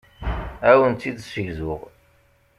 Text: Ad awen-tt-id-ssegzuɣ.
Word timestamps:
Ad 0.67 0.73
awen-tt-id-ssegzuɣ. 0.75 1.81